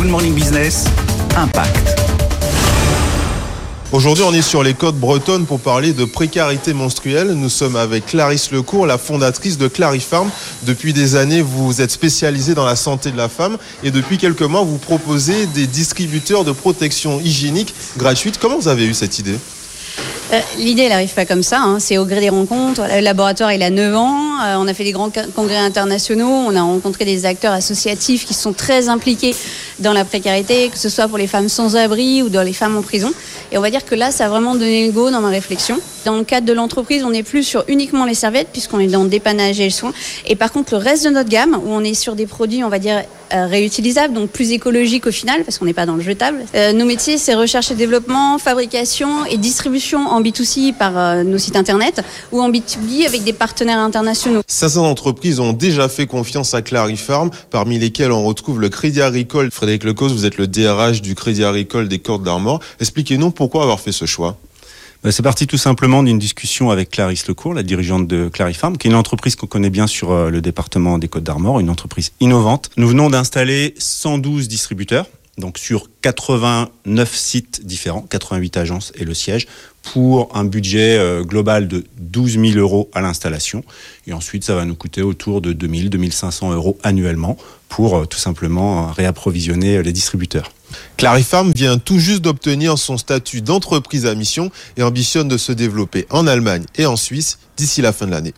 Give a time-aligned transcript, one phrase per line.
[0.00, 0.86] Good Morning Business,
[1.36, 1.94] Impact.
[3.92, 7.32] Aujourd'hui, on est sur les côtes bretonnes pour parler de précarité menstruelle.
[7.32, 10.30] Nous sommes avec Clarisse Lecourt, la fondatrice de Clarifarm.
[10.62, 14.40] Depuis des années, vous êtes spécialisée dans la santé de la femme et depuis quelques
[14.40, 18.38] mois, vous proposez des distributeurs de protection hygiénique gratuite.
[18.40, 19.36] Comment vous avez eu cette idée?
[20.32, 21.60] Euh, L'idée, elle n'arrive pas comme ça.
[21.60, 21.78] Hein.
[21.80, 22.82] C'est au gré des rencontres.
[22.82, 24.40] Le laboratoire, il a 9 ans.
[24.42, 26.28] Euh, on a fait des grands congrès internationaux.
[26.28, 29.34] On a rencontré des acteurs associatifs qui sont très impliqués
[29.78, 32.76] dans la précarité, que ce soit pour les femmes sans abri ou dans les femmes
[32.76, 33.12] en prison.
[33.52, 35.78] Et on va dire que là, ça a vraiment donné le go dans ma réflexion.
[36.04, 39.02] Dans le cadre de l'entreprise, on n'est plus sur uniquement les serviettes, puisqu'on est dans
[39.02, 39.92] le dépannage et le soin.
[40.26, 42.68] Et par contre, le reste de notre gamme, où on est sur des produits, on
[42.68, 46.44] va dire, réutilisables, donc plus écologiques au final, parce qu'on n'est pas dans le jetable.
[46.54, 51.38] Euh, nos métiers, c'est recherche et développement, fabrication et distribution en B2C par euh, nos
[51.38, 54.42] sites internet ou en B2B avec des partenaires internationaux.
[54.46, 59.50] 500 entreprises ont déjà fait confiance à Clarifarm, parmi lesquelles on retrouve le Crédit Agricole.
[59.50, 62.60] Frédéric Lecause, vous êtes le DRH du Crédit Agricole des Cordes d'Armor.
[62.80, 64.36] Expliquez-nous pourquoi avoir fait ce choix.
[65.02, 68.86] Bah, c'est parti tout simplement d'une discussion avec Clarisse Lecourt, la dirigeante de Clarifarm, qui
[68.86, 72.12] est une entreprise qu'on connaît bien sur euh, le département des Côtes d'Armor, une entreprise
[72.20, 72.68] innovante.
[72.76, 75.06] Nous venons d'installer 112 distributeurs,
[75.38, 79.46] donc sur 89 sites différents, 88 agences et le siège,
[79.82, 83.64] pour un budget euh, global de 12 000 euros à l'installation.
[84.06, 87.38] Et ensuite, ça va nous coûter autour de 2 000, 2 500 euros annuellement
[87.70, 90.52] pour euh, tout simplement réapprovisionner les distributeurs.
[90.96, 96.06] Clarifarm vient tout juste d'obtenir son statut d'entreprise à mission et ambitionne de se développer
[96.10, 98.34] en Allemagne et en Suisse d'ici la fin de l'année.